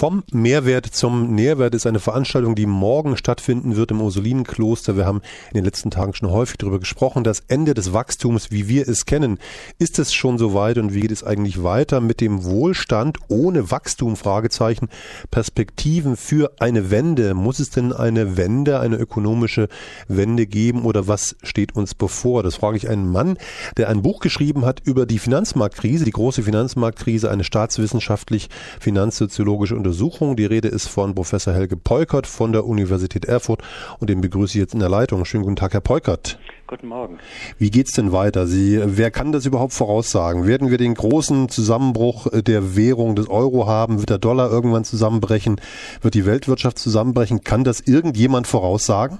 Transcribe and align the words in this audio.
Vom 0.00 0.22
Mehrwert 0.32 0.86
zum 0.86 1.34
Nährwert 1.34 1.74
ist 1.74 1.86
eine 1.86 2.00
Veranstaltung, 2.00 2.54
die 2.54 2.64
morgen 2.64 3.18
stattfinden 3.18 3.76
wird 3.76 3.90
im 3.90 4.00
Ursulinenkloster. 4.00 4.96
Wir 4.96 5.04
haben 5.04 5.20
in 5.50 5.56
den 5.56 5.64
letzten 5.66 5.90
Tagen 5.90 6.14
schon 6.14 6.30
häufig 6.30 6.56
darüber 6.56 6.78
gesprochen. 6.78 7.22
Das 7.22 7.42
Ende 7.48 7.74
des 7.74 7.92
Wachstums, 7.92 8.50
wie 8.50 8.66
wir 8.66 8.88
es 8.88 9.04
kennen. 9.04 9.38
Ist 9.78 9.98
es 9.98 10.14
schon 10.14 10.38
so 10.38 10.54
weit 10.54 10.78
und 10.78 10.94
wie 10.94 11.00
geht 11.00 11.10
es 11.10 11.22
eigentlich 11.22 11.62
weiter 11.62 12.00
mit 12.00 12.22
dem 12.22 12.44
Wohlstand 12.44 13.18
ohne 13.28 13.70
Wachstum? 13.70 14.16
Fragezeichen. 14.16 14.88
Perspektiven 15.30 16.16
für 16.16 16.52
eine 16.60 16.90
Wende. 16.90 17.34
Muss 17.34 17.58
es 17.58 17.68
denn 17.68 17.92
eine 17.92 18.38
Wende, 18.38 18.80
eine 18.80 18.96
ökonomische 18.96 19.68
Wende 20.08 20.46
geben 20.46 20.84
oder 20.86 21.08
was 21.08 21.36
steht 21.42 21.76
uns 21.76 21.94
bevor? 21.94 22.42
Das 22.42 22.54
frage 22.54 22.78
ich 22.78 22.88
einen 22.88 23.12
Mann, 23.12 23.36
der 23.76 23.90
ein 23.90 24.00
Buch 24.00 24.20
geschrieben 24.20 24.64
hat 24.64 24.80
über 24.82 25.04
die 25.04 25.18
Finanzmarktkrise, 25.18 26.06
die 26.06 26.10
große 26.10 26.42
Finanzmarktkrise, 26.42 27.30
eine 27.30 27.44
staatswissenschaftlich 27.44 28.48
finanzsoziologische 28.80 29.76
Untersuchung. 29.76 29.89
Die 29.92 30.44
Rede 30.46 30.68
ist 30.68 30.88
von 30.88 31.14
Professor 31.14 31.52
Helge 31.52 31.76
Peukert 31.76 32.26
von 32.26 32.52
der 32.52 32.64
Universität 32.64 33.24
Erfurt 33.24 33.62
und 33.98 34.08
den 34.08 34.20
begrüße 34.20 34.56
ich 34.56 34.60
jetzt 34.60 34.74
in 34.74 34.80
der 34.80 34.88
Leitung. 34.88 35.24
Schönen 35.24 35.42
guten 35.42 35.56
Tag, 35.56 35.72
Herr 35.72 35.80
Peukert. 35.80 36.38
Guten 36.68 36.86
Morgen. 36.86 37.18
Wie 37.58 37.70
geht's 37.70 37.92
denn 37.92 38.12
weiter? 38.12 38.46
Sie, 38.46 38.80
wer 38.80 39.10
kann 39.10 39.32
das 39.32 39.46
überhaupt 39.46 39.72
voraussagen? 39.72 40.46
Werden 40.46 40.70
wir 40.70 40.78
den 40.78 40.94
großen 40.94 41.48
Zusammenbruch 41.48 42.28
der 42.30 42.76
Währung 42.76 43.16
des 43.16 43.28
Euro 43.28 43.66
haben? 43.66 43.98
Wird 43.98 44.10
der 44.10 44.18
Dollar 44.18 44.50
irgendwann 44.52 44.84
zusammenbrechen? 44.84 45.60
Wird 46.00 46.14
die 46.14 46.26
Weltwirtschaft 46.26 46.78
zusammenbrechen? 46.78 47.42
Kann 47.42 47.64
das 47.64 47.80
irgendjemand 47.80 48.46
voraussagen? 48.46 49.18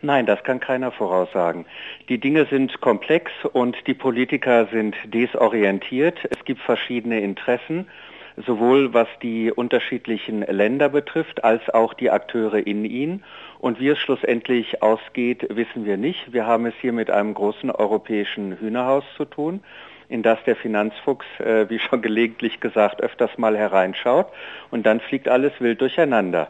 Nein, 0.00 0.26
das 0.26 0.42
kann 0.44 0.60
keiner 0.60 0.90
voraussagen. 0.90 1.66
Die 2.08 2.18
Dinge 2.18 2.46
sind 2.46 2.80
komplex 2.80 3.30
und 3.52 3.76
die 3.86 3.94
Politiker 3.94 4.66
sind 4.72 4.96
desorientiert. 5.04 6.18
Es 6.30 6.44
gibt 6.44 6.60
verschiedene 6.60 7.20
Interessen 7.20 7.86
sowohl 8.46 8.94
was 8.94 9.08
die 9.22 9.52
unterschiedlichen 9.52 10.42
Länder 10.42 10.88
betrifft, 10.88 11.44
als 11.44 11.68
auch 11.70 11.94
die 11.94 12.10
Akteure 12.10 12.66
in 12.66 12.84
ihnen. 12.84 13.24
Und 13.58 13.80
wie 13.80 13.88
es 13.88 13.98
schlussendlich 13.98 14.82
ausgeht, 14.82 15.46
wissen 15.50 15.84
wir 15.84 15.96
nicht. 15.96 16.32
Wir 16.32 16.46
haben 16.46 16.66
es 16.66 16.74
hier 16.80 16.92
mit 16.92 17.10
einem 17.10 17.34
großen 17.34 17.70
europäischen 17.70 18.58
Hühnerhaus 18.58 19.04
zu 19.16 19.24
tun 19.24 19.60
in 20.08 20.22
das 20.22 20.42
der 20.44 20.56
Finanzfuchs, 20.56 21.26
äh, 21.38 21.68
wie 21.68 21.78
schon 21.78 22.02
gelegentlich 22.08 22.60
gesagt, 22.60 23.02
öfters 23.02 23.36
mal 23.36 23.56
hereinschaut 23.56 24.28
und 24.70 24.86
dann 24.86 25.00
fliegt 25.00 25.28
alles 25.28 25.52
wild 25.60 25.80
durcheinander. 25.80 26.48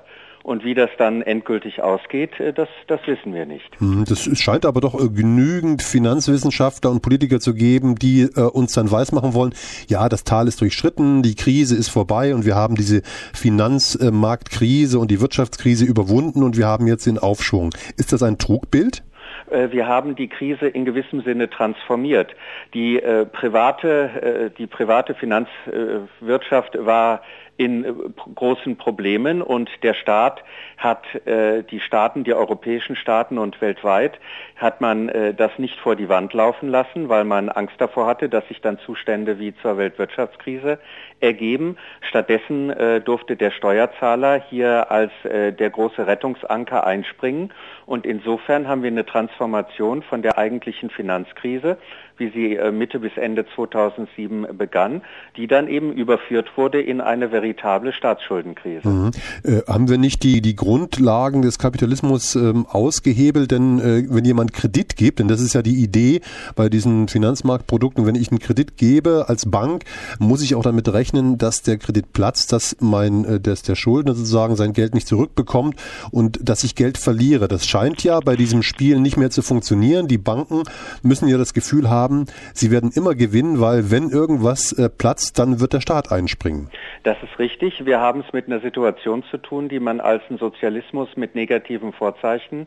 Und 0.48 0.64
wie 0.64 0.72
das 0.72 0.88
dann 0.96 1.20
endgültig 1.20 1.82
ausgeht, 1.82 2.40
äh, 2.40 2.54
das, 2.54 2.70
das 2.86 3.00
wissen 3.04 3.34
wir 3.34 3.44
nicht. 3.44 3.68
Hm, 3.80 4.06
das 4.08 4.30
scheint 4.38 4.64
aber 4.64 4.80
doch 4.80 4.94
äh, 4.94 5.10
genügend 5.10 5.82
Finanzwissenschaftler 5.82 6.90
und 6.90 7.02
Politiker 7.02 7.38
zu 7.38 7.52
geben, 7.52 7.96
die 7.96 8.22
äh, 8.22 8.40
uns 8.40 8.72
dann 8.72 8.90
weismachen 8.90 9.34
wollen, 9.34 9.52
ja, 9.88 10.08
das 10.08 10.24
Tal 10.24 10.48
ist 10.48 10.62
durchschritten, 10.62 11.22
die 11.22 11.34
Krise 11.34 11.76
ist 11.76 11.90
vorbei 11.90 12.34
und 12.34 12.46
wir 12.46 12.54
haben 12.54 12.76
diese 12.76 13.02
Finanzmarktkrise 13.34 14.98
und 14.98 15.10
die 15.10 15.20
Wirtschaftskrise 15.20 15.84
überwunden 15.84 16.42
und 16.42 16.56
wir 16.56 16.66
haben 16.66 16.86
jetzt 16.86 17.04
den 17.04 17.18
Aufschwung. 17.18 17.74
Ist 17.98 18.14
das 18.14 18.22
ein 18.22 18.38
Trugbild? 18.38 19.02
wir 19.50 19.86
haben 19.86 20.14
die 20.14 20.28
Krise 20.28 20.66
in 20.66 20.84
gewissem 20.84 21.22
Sinne 21.22 21.48
transformiert. 21.48 22.34
Die 22.74 23.00
äh, 23.00 23.24
private, 23.24 24.50
äh, 24.52 24.58
die 24.58 24.66
private 24.66 25.14
Finanzwirtschaft 25.14 26.76
war 26.84 27.22
in 27.58 27.84
äh, 27.84 27.92
großen 28.34 28.76
Problemen 28.76 29.42
und 29.42 29.68
der 29.82 29.92
Staat 29.92 30.42
hat 30.78 31.04
äh, 31.26 31.62
die 31.64 31.80
Staaten, 31.80 32.24
die 32.24 32.32
europäischen 32.32 32.96
Staaten 32.96 33.36
und 33.36 33.60
weltweit 33.60 34.18
hat 34.56 34.80
man 34.80 35.08
äh, 35.08 35.34
das 35.34 35.50
nicht 35.58 35.78
vor 35.80 35.96
die 35.96 36.08
Wand 36.08 36.32
laufen 36.32 36.68
lassen, 36.68 37.08
weil 37.08 37.24
man 37.24 37.48
Angst 37.48 37.74
davor 37.78 38.06
hatte, 38.06 38.28
dass 38.28 38.46
sich 38.48 38.60
dann 38.60 38.78
Zustände 38.78 39.38
wie 39.38 39.54
zur 39.60 39.76
Weltwirtschaftskrise 39.76 40.78
ergeben. 41.20 41.76
Stattdessen 42.00 42.70
äh, 42.70 43.00
durfte 43.00 43.36
der 43.36 43.50
Steuerzahler 43.50 44.40
hier 44.48 44.90
als 44.90 45.12
äh, 45.24 45.52
der 45.52 45.70
große 45.70 46.06
Rettungsanker 46.06 46.86
einspringen 46.86 47.52
und 47.88 48.04
insofern 48.04 48.68
haben 48.68 48.82
wir 48.82 48.90
eine 48.90 49.06
Transformation 49.06 50.02
von 50.02 50.20
der 50.20 50.36
eigentlichen 50.36 50.90
Finanzkrise 50.90 51.78
wie 52.18 52.30
sie 52.30 52.56
äh, 52.56 52.70
Mitte 52.70 52.98
bis 52.98 53.16
Ende 53.16 53.46
2007 53.54 54.46
begann, 54.56 55.02
die 55.36 55.46
dann 55.46 55.68
eben 55.68 55.92
überführt 55.92 56.56
wurde 56.56 56.80
in 56.80 57.00
eine 57.00 57.32
veritable 57.32 57.92
Staatsschuldenkrise. 57.92 58.88
Mhm. 58.88 59.10
Äh, 59.44 59.62
haben 59.68 59.88
wir 59.88 59.98
nicht 59.98 60.22
die, 60.22 60.40
die 60.40 60.56
Grundlagen 60.56 61.42
des 61.42 61.58
Kapitalismus 61.58 62.34
ähm, 62.34 62.66
ausgehebelt? 62.66 63.50
Denn 63.50 63.78
äh, 63.78 64.04
wenn 64.08 64.24
jemand 64.24 64.52
Kredit 64.52 64.96
gibt, 64.96 65.20
denn 65.20 65.28
das 65.28 65.40
ist 65.40 65.54
ja 65.54 65.62
die 65.62 65.82
Idee 65.82 66.20
bei 66.56 66.68
diesen 66.68 67.08
Finanzmarktprodukten, 67.08 68.06
wenn 68.06 68.14
ich 68.14 68.30
einen 68.30 68.40
Kredit 68.40 68.76
gebe 68.76 69.26
als 69.28 69.50
Bank, 69.50 69.84
muss 70.18 70.42
ich 70.42 70.54
auch 70.54 70.62
damit 70.62 70.92
rechnen, 70.92 71.38
dass 71.38 71.62
der 71.62 71.78
Kredit 71.78 72.12
platzt, 72.12 72.52
dass 72.52 72.76
mein, 72.80 73.24
äh, 73.24 73.40
dass 73.40 73.62
der 73.62 73.76
Schuldner 73.76 74.14
sozusagen 74.14 74.56
sein 74.56 74.72
Geld 74.72 74.94
nicht 74.94 75.06
zurückbekommt 75.06 75.76
und 76.10 76.48
dass 76.48 76.64
ich 76.64 76.74
Geld 76.74 76.98
verliere. 76.98 77.48
Das 77.48 77.66
scheint 77.78 78.02
ja 78.02 78.18
bei 78.18 78.34
diesem 78.34 78.62
Spiel 78.62 78.98
nicht 78.98 79.16
mehr 79.16 79.30
zu 79.30 79.40
funktionieren. 79.40 80.08
Die 80.08 80.18
Banken 80.18 80.64
müssen 81.04 81.28
ja 81.28 81.38
das 81.38 81.54
Gefühl 81.54 81.88
haben, 81.88 82.26
sie 82.52 82.72
werden 82.72 82.90
immer 82.92 83.14
gewinnen, 83.14 83.60
weil 83.60 83.92
wenn 83.92 84.10
irgendwas 84.10 84.72
äh, 84.72 84.88
platzt, 84.88 85.38
dann 85.38 85.60
wird 85.60 85.74
der 85.74 85.80
Staat 85.80 86.10
einspringen. 86.10 86.70
Das 87.04 87.16
ist 87.22 87.38
richtig. 87.38 87.86
Wir 87.86 88.00
haben 88.00 88.24
es 88.26 88.32
mit 88.32 88.48
einer 88.48 88.60
Situation 88.60 89.22
zu 89.30 89.38
tun, 89.38 89.68
die 89.68 89.78
man 89.78 90.00
als 90.00 90.22
einen 90.28 90.38
Sozialismus 90.38 91.08
mit 91.16 91.36
negativen 91.36 91.92
Vorzeichen 91.92 92.66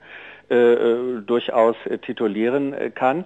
äh, 0.50 0.56
äh 0.56 1.22
durchaus 1.26 1.76
äh, 1.86 1.98
titulieren 1.98 2.72
äh, 2.74 2.90
kann. 2.90 3.26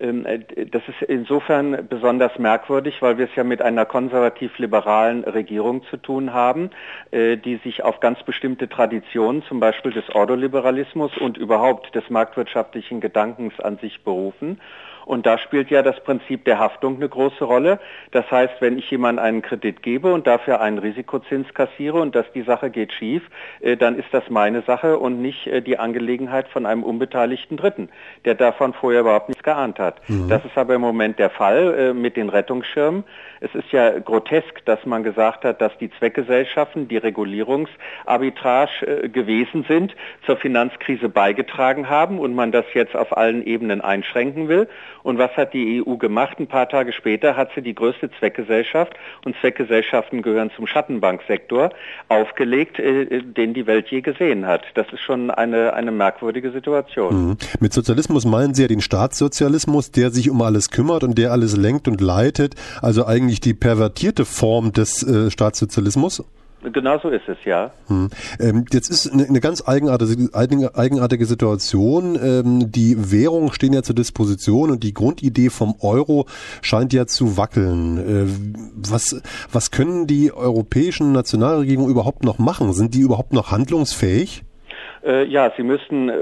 Ähm, 0.00 0.26
äh, 0.26 0.66
das 0.66 0.82
ist 0.88 1.02
insofern 1.08 1.86
besonders 1.88 2.38
merkwürdig, 2.38 3.00
weil 3.02 3.18
wir 3.18 3.26
es 3.26 3.34
ja 3.34 3.44
mit 3.44 3.62
einer 3.62 3.84
konservativ-liberalen 3.84 5.24
Regierung 5.24 5.84
zu 5.84 5.96
tun 5.96 6.32
haben, 6.32 6.70
die 7.12 7.60
sich 7.62 7.82
auf 7.82 8.00
ganz 8.00 8.22
bestimmte 8.22 8.68
Traditionen, 8.68 9.42
zum 9.44 9.60
Beispiel 9.60 9.92
des 9.92 10.08
Ordoliberalismus 10.14 11.16
und 11.18 11.38
überhaupt 11.38 11.94
des 11.94 12.08
marktwirtschaftlichen 12.10 13.00
Gedankens 13.00 13.58
an 13.60 13.78
sich 13.78 14.02
berufen. 14.02 14.60
Und 15.06 15.24
da 15.24 15.38
spielt 15.38 15.70
ja 15.70 15.82
das 15.82 16.02
Prinzip 16.02 16.44
der 16.44 16.58
Haftung 16.58 16.96
eine 16.96 17.08
große 17.08 17.44
Rolle. 17.44 17.78
Das 18.10 18.28
heißt, 18.28 18.54
wenn 18.58 18.76
ich 18.76 18.90
jemandem 18.90 19.24
einen 19.24 19.40
Kredit 19.40 19.80
gebe 19.80 20.12
und 20.12 20.26
dafür 20.26 20.60
einen 20.60 20.78
Risikozins 20.78 21.54
kassiere 21.54 22.00
und 22.00 22.16
dass 22.16 22.26
die 22.32 22.42
Sache 22.42 22.70
geht 22.70 22.92
schief, 22.92 23.22
äh, 23.60 23.76
dann 23.76 23.96
ist 23.96 24.08
das 24.10 24.28
meine 24.30 24.62
Sache 24.62 24.98
und 24.98 25.22
nicht 25.22 25.46
äh, 25.46 25.62
die 25.62 25.78
Angelegenheit 25.78 26.48
von 26.48 26.66
einem 26.66 26.82
unbeteiligten 26.82 27.56
Dritten, 27.56 27.88
der 28.24 28.34
davon 28.34 28.74
vorher 28.74 29.02
überhaupt 29.02 29.28
nichts 29.28 29.44
geahnt 29.44 29.78
hat. 29.78 30.00
Mhm. 30.08 30.28
Das 30.28 30.44
ist 30.44 30.58
aber 30.58 30.74
im 30.74 30.80
Moment 30.80 31.20
der 31.20 31.30
Fall 31.30 31.74
äh, 31.78 31.94
mit 31.94 32.16
den 32.16 32.28
Rettungsschirmen. 32.28 33.04
Es 33.38 33.54
ist 33.54 33.70
ja 33.70 33.96
grotesk, 34.00 34.64
dass 34.64 34.84
man 34.86 35.04
gesagt 35.04 35.44
hat, 35.44 35.60
dass 35.60 35.76
die 35.78 35.90
Zweckgesellschaften, 35.90 36.88
die 36.88 36.96
Regulierungsarbitrage 36.96 39.08
gewesen 39.10 39.64
sind, 39.68 39.94
zur 40.24 40.36
Finanzkrise 40.36 41.08
beigetragen 41.08 41.88
haben 41.88 42.18
und 42.18 42.34
man 42.34 42.50
das 42.50 42.64
jetzt 42.74 42.96
auf 42.96 43.16
allen 43.16 43.46
Ebenen 43.46 43.82
einschränken 43.82 44.48
will. 44.48 44.68
Und 45.06 45.18
was 45.18 45.30
hat 45.36 45.54
die 45.54 45.84
EU 45.86 45.98
gemacht? 45.98 46.40
Ein 46.40 46.48
paar 46.48 46.68
Tage 46.68 46.92
später 46.92 47.36
hat 47.36 47.50
sie 47.54 47.62
die 47.62 47.76
größte 47.76 48.10
Zweckgesellschaft, 48.18 48.94
und 49.24 49.36
Zweckgesellschaften 49.40 50.20
gehören 50.20 50.50
zum 50.56 50.66
Schattenbanksektor, 50.66 51.70
aufgelegt, 52.08 52.80
äh, 52.80 53.22
den 53.22 53.54
die 53.54 53.68
Welt 53.68 53.86
je 53.86 54.00
gesehen 54.00 54.46
hat. 54.46 54.62
Das 54.74 54.88
ist 54.92 54.98
schon 54.98 55.30
eine, 55.30 55.74
eine 55.74 55.92
merkwürdige 55.92 56.50
Situation. 56.50 57.28
Mhm. 57.28 57.36
Mit 57.60 57.72
Sozialismus 57.72 58.24
meinen 58.24 58.54
Sie 58.54 58.62
ja 58.62 58.68
den 58.68 58.80
Staatssozialismus, 58.80 59.92
der 59.92 60.10
sich 60.10 60.28
um 60.28 60.42
alles 60.42 60.72
kümmert 60.72 61.04
und 61.04 61.16
der 61.16 61.30
alles 61.30 61.56
lenkt 61.56 61.86
und 61.86 62.00
leitet, 62.00 62.56
also 62.82 63.06
eigentlich 63.06 63.38
die 63.38 63.54
pervertierte 63.54 64.24
Form 64.24 64.72
des 64.72 65.04
äh, 65.04 65.30
Staatssozialismus? 65.30 66.24
Genau 66.72 66.98
so 66.98 67.08
ist 67.10 67.28
es, 67.28 67.36
ja. 67.44 67.70
Hm. 67.86 68.10
Ähm, 68.40 68.64
jetzt 68.72 68.90
ist 68.90 69.12
eine, 69.12 69.24
eine, 69.24 69.40
ganz 69.40 69.66
eigenartige, 69.66 70.34
eigenartige 70.34 71.24
Situation. 71.24 72.18
Ähm, 72.20 72.72
die 72.72 73.12
Währungen 73.12 73.52
stehen 73.52 73.72
ja 73.72 73.82
zur 73.82 73.94
Disposition 73.94 74.70
und 74.70 74.82
die 74.82 74.92
Grundidee 74.92 75.50
vom 75.50 75.76
Euro 75.80 76.26
scheint 76.62 76.92
ja 76.92 77.06
zu 77.06 77.36
wackeln. 77.36 77.98
Äh, 77.98 78.90
was, 78.90 79.22
was 79.52 79.70
können 79.70 80.06
die 80.06 80.32
europäischen 80.32 81.12
Nationalregierungen 81.12 81.90
überhaupt 81.90 82.24
noch 82.24 82.38
machen? 82.38 82.72
Sind 82.72 82.94
die 82.94 83.00
überhaupt 83.00 83.32
noch 83.32 83.52
handlungsfähig? 83.52 84.42
Äh, 85.04 85.24
ja, 85.26 85.52
Sie 85.56 85.62
müssten, 85.62 86.08
äh, 86.08 86.14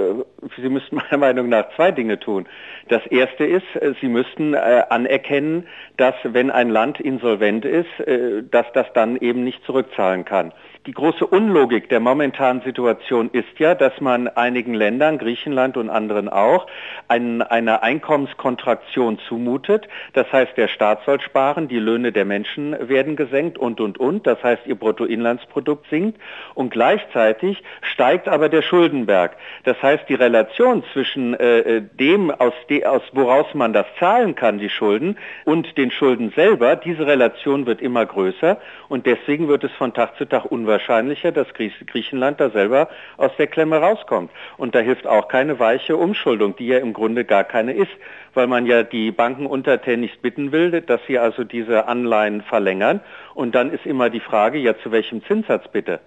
Sie 0.60 0.68
müssten 0.68 0.96
meiner 1.10 1.18
Meinung 1.18 1.48
nach 1.48 1.74
zwei 1.74 1.90
Dinge 1.90 2.20
tun. 2.20 2.46
Das 2.88 3.06
erste 3.06 3.44
ist, 3.44 3.64
äh, 3.76 3.94
Sie 4.00 4.08
müssten 4.08 4.54
äh, 4.54 4.82
anerkennen, 4.90 5.66
dass 5.96 6.14
wenn 6.24 6.50
ein 6.50 6.68
Land 6.68 7.00
insolvent 7.00 7.64
ist, 7.64 8.00
äh, 8.00 8.42
dass 8.42 8.66
das 8.72 8.86
dann 8.94 9.16
eben 9.16 9.44
nicht 9.44 9.64
zurückzahlen 9.64 10.24
kann. 10.24 10.52
Die 10.86 10.92
große 10.92 11.26
Unlogik 11.26 11.88
der 11.88 11.98
momentanen 11.98 12.60
Situation 12.60 13.30
ist 13.32 13.58
ja, 13.58 13.74
dass 13.74 14.02
man 14.02 14.28
einigen 14.28 14.74
Ländern, 14.74 15.16
Griechenland 15.16 15.78
und 15.78 15.88
anderen 15.88 16.28
auch, 16.28 16.66
ein, 17.08 17.40
eine 17.40 17.82
Einkommenskontraktion 17.82 19.18
zumutet. 19.26 19.88
Das 20.12 20.30
heißt, 20.30 20.58
der 20.58 20.68
Staat 20.68 21.02
soll 21.06 21.22
sparen, 21.22 21.68
die 21.68 21.78
Löhne 21.78 22.12
der 22.12 22.26
Menschen 22.26 22.76
werden 22.86 23.16
gesenkt 23.16 23.56
und, 23.56 23.80
und, 23.80 23.98
und. 23.98 24.26
Das 24.26 24.42
heißt, 24.42 24.66
ihr 24.66 24.74
Bruttoinlandsprodukt 24.74 25.88
sinkt 25.88 26.20
und 26.54 26.68
gleichzeitig 26.68 27.62
steigt 27.80 28.28
aber 28.28 28.50
der 28.50 28.60
Schuldenberg. 28.60 29.38
Das 29.64 29.82
heißt, 29.82 30.06
die 30.10 30.14
Relation 30.14 30.84
zwischen 30.92 31.32
äh, 31.32 31.80
dem, 31.80 32.30
aus, 32.30 32.52
de, 32.74 32.84
aus 32.84 33.02
woraus 33.12 33.54
man 33.54 33.72
das 33.72 33.86
zahlen 33.98 34.34
kann, 34.34 34.58
die 34.58 34.70
Schulden, 34.70 35.16
und 35.44 35.76
den 35.76 35.90
Schulden 35.90 36.32
selber, 36.34 36.76
diese 36.76 37.06
Relation 37.06 37.66
wird 37.66 37.80
immer 37.80 38.04
größer 38.06 38.58
und 38.88 39.06
deswegen 39.06 39.48
wird 39.48 39.64
es 39.64 39.72
von 39.72 39.92
Tag 39.92 40.16
zu 40.16 40.24
Tag 40.24 40.44
unwahrscheinlich 40.44 40.84
unwahrscheinlicher, 40.84 41.32
dass 41.32 41.48
Griechenland 41.54 42.40
da 42.40 42.50
selber 42.50 42.88
aus 43.16 43.30
der 43.38 43.46
Klemme 43.46 43.78
rauskommt. 43.78 44.30
Und 44.56 44.74
da 44.74 44.80
hilft 44.80 45.06
auch 45.06 45.28
keine 45.28 45.58
weiche 45.58 45.96
Umschuldung, 45.96 46.56
die 46.56 46.66
ja 46.66 46.78
im 46.78 46.92
Grunde 46.92 47.24
gar 47.24 47.44
keine 47.44 47.72
ist, 47.72 47.92
weil 48.34 48.46
man 48.46 48.66
ja 48.66 48.82
die 48.82 49.10
Banken 49.10 49.46
untertänigst 49.46 50.20
bitten 50.22 50.52
will, 50.52 50.70
dass 50.82 51.00
sie 51.06 51.18
also 51.18 51.44
diese 51.44 51.86
Anleihen 51.86 52.42
verlängern. 52.42 53.00
Und 53.34 53.54
dann 53.54 53.72
ist 53.72 53.86
immer 53.86 54.10
die 54.10 54.20
Frage, 54.20 54.58
ja 54.58 54.76
zu 54.78 54.90
welchem 54.90 55.24
Zinssatz 55.24 55.68
bitte? 55.68 56.00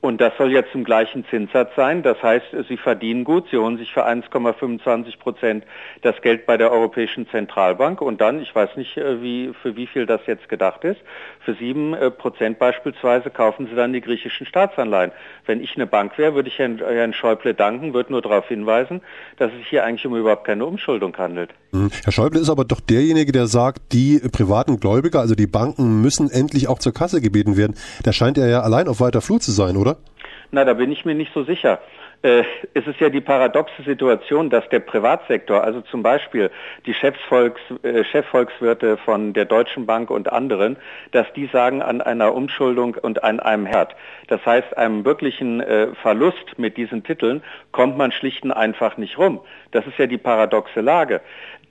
Und 0.00 0.20
das 0.20 0.32
soll 0.38 0.52
ja 0.52 0.62
zum 0.70 0.84
gleichen 0.84 1.24
Zinssatz 1.28 1.70
sein. 1.74 2.04
Das 2.04 2.22
heißt, 2.22 2.46
Sie 2.68 2.76
verdienen 2.76 3.24
gut, 3.24 3.46
Sie 3.50 3.56
holen 3.56 3.78
sich 3.78 3.92
für 3.92 4.06
1,25 4.06 5.18
Prozent 5.18 5.64
das 6.02 6.20
Geld 6.22 6.46
bei 6.46 6.56
der 6.56 6.70
Europäischen 6.70 7.28
Zentralbank 7.28 8.00
und 8.00 8.20
dann, 8.20 8.40
ich 8.40 8.54
weiß 8.54 8.76
nicht, 8.76 8.96
äh, 8.96 9.20
wie, 9.22 9.52
für 9.60 9.74
wie 9.74 9.88
viel 9.88 10.06
das 10.06 10.20
jetzt 10.26 10.48
gedacht 10.48 10.84
ist, 10.84 11.00
für 11.40 11.54
sieben 11.54 11.94
äh, 11.94 12.12
Prozent 12.12 12.60
beispielsweise 12.60 13.30
kaufen 13.30 13.66
Sie 13.66 13.74
dann 13.74 13.92
die 13.92 14.00
griechischen 14.00 14.46
Staatsanleihen. 14.46 15.10
Wenn 15.46 15.60
ich 15.60 15.74
eine 15.74 15.86
Bank 15.86 16.16
wäre, 16.16 16.34
würde 16.34 16.48
ich 16.48 16.58
Herrn, 16.58 16.78
Herrn 16.78 17.12
Schäuble 17.12 17.54
danken, 17.54 17.92
würde 17.92 18.12
nur 18.12 18.22
darauf 18.22 18.46
hinweisen, 18.46 19.00
dass 19.36 19.50
es 19.50 19.58
sich 19.58 19.68
hier 19.68 19.84
eigentlich 19.84 20.06
um 20.06 20.14
überhaupt 20.14 20.44
keine 20.44 20.64
Umschuldung 20.64 21.16
handelt. 21.16 21.50
Hm. 21.72 21.90
Herr 22.04 22.12
Schäuble 22.12 22.40
ist 22.40 22.50
aber 22.50 22.64
doch 22.64 22.80
derjenige, 22.80 23.32
der 23.32 23.46
sagt, 23.46 23.92
die 23.92 24.20
privaten 24.30 24.78
Gläubiger, 24.78 25.20
also 25.20 25.34
die 25.34 25.46
Banken, 25.46 26.00
müssen 26.00 26.30
endlich 26.30 26.68
auch 26.68 26.78
zur 26.78 26.94
Kasse 26.94 27.20
gebeten 27.20 27.56
werden. 27.56 27.74
Da 28.04 28.12
scheint 28.12 28.38
er 28.38 28.48
ja 28.48 28.60
allein 28.60 28.86
auf 28.86 29.00
weiter 29.00 29.20
Flur 29.20 29.40
zu 29.40 29.50
sein, 29.50 29.76
oder? 29.76 29.87
Oder? 29.88 29.98
Na, 30.50 30.64
da 30.64 30.72
bin 30.74 30.90
ich 30.90 31.04
mir 31.04 31.14
nicht 31.14 31.32
so 31.34 31.44
sicher. 31.44 31.78
Äh, 32.22 32.42
es 32.74 32.86
ist 32.86 32.98
ja 32.98 33.10
die 33.10 33.20
paradoxe 33.20 33.82
Situation, 33.84 34.50
dass 34.50 34.68
der 34.70 34.80
Privatsektor, 34.80 35.62
also 35.62 35.82
zum 35.82 36.02
Beispiel 36.02 36.50
die 36.84 36.94
Chefsvolks, 36.94 37.60
äh, 37.82 38.02
Chefvolkswirte 38.02 38.96
von 38.96 39.34
der 39.34 39.44
Deutschen 39.44 39.86
Bank 39.86 40.10
und 40.10 40.32
anderen, 40.32 40.76
dass 41.12 41.32
die 41.34 41.46
sagen 41.46 41.80
an 41.80 42.00
einer 42.00 42.34
Umschuldung 42.34 42.96
und 43.00 43.22
an 43.22 43.38
einem 43.38 43.66
Herd. 43.66 43.94
Das 44.26 44.44
heißt, 44.44 44.76
einem 44.76 45.04
wirklichen 45.04 45.60
äh, 45.60 45.88
Verlust 46.02 46.58
mit 46.58 46.76
diesen 46.76 47.04
Titeln 47.04 47.42
kommt 47.70 47.96
man 47.96 48.10
schlicht 48.10 48.42
und 48.42 48.52
einfach 48.52 48.96
nicht 48.96 49.16
rum. 49.16 49.40
Das 49.70 49.86
ist 49.86 49.98
ja 49.98 50.06
die 50.06 50.18
paradoxe 50.18 50.80
Lage 50.80 51.20